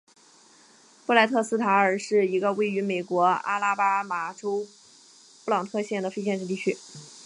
[1.05, 4.65] 布赖特斯塔尔是一个位于美国阿拉巴马州
[5.45, 6.75] 布朗特县的非建制地区。